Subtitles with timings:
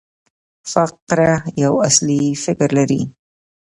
[0.71, 1.31] فقره
[1.63, 3.01] یو اصلي فکر لري.